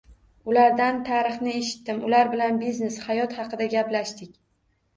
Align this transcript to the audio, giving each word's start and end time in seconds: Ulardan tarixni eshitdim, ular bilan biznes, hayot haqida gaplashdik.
Ulardan 0.51 0.97
tarixni 1.09 1.53
eshitdim, 1.59 2.01
ular 2.09 2.33
bilan 2.33 2.59
biznes, 2.65 2.99
hayot 3.07 3.39
haqida 3.39 3.71
gaplashdik. 3.77 4.37